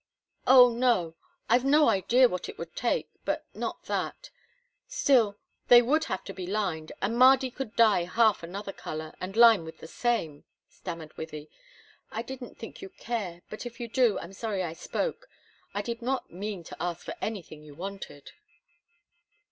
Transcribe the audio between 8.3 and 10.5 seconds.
another color, and line with the same,"